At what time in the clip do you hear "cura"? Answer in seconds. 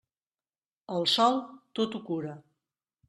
2.09-2.37